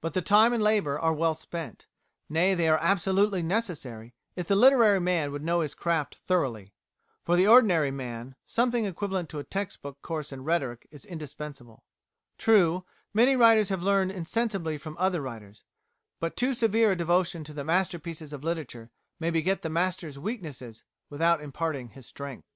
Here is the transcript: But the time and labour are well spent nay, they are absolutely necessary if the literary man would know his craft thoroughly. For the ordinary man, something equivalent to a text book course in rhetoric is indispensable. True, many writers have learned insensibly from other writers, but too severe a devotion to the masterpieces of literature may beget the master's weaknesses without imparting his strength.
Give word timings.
But 0.00 0.14
the 0.14 0.22
time 0.22 0.54
and 0.54 0.62
labour 0.62 0.98
are 0.98 1.12
well 1.12 1.34
spent 1.34 1.86
nay, 2.30 2.54
they 2.54 2.70
are 2.70 2.78
absolutely 2.80 3.42
necessary 3.42 4.14
if 4.34 4.48
the 4.48 4.56
literary 4.56 4.98
man 4.98 5.30
would 5.30 5.44
know 5.44 5.60
his 5.60 5.74
craft 5.74 6.14
thoroughly. 6.14 6.72
For 7.22 7.36
the 7.36 7.46
ordinary 7.48 7.90
man, 7.90 8.34
something 8.46 8.86
equivalent 8.86 9.28
to 9.28 9.38
a 9.40 9.44
text 9.44 9.82
book 9.82 10.00
course 10.00 10.32
in 10.32 10.42
rhetoric 10.44 10.88
is 10.90 11.04
indispensable. 11.04 11.84
True, 12.38 12.86
many 13.12 13.36
writers 13.36 13.68
have 13.68 13.82
learned 13.82 14.12
insensibly 14.12 14.78
from 14.78 14.96
other 14.98 15.20
writers, 15.20 15.64
but 16.18 16.34
too 16.34 16.54
severe 16.54 16.92
a 16.92 16.96
devotion 16.96 17.44
to 17.44 17.52
the 17.52 17.62
masterpieces 17.62 18.32
of 18.32 18.42
literature 18.42 18.90
may 19.20 19.28
beget 19.30 19.60
the 19.60 19.68
master's 19.68 20.18
weaknesses 20.18 20.82
without 21.10 21.42
imparting 21.42 21.90
his 21.90 22.06
strength. 22.06 22.48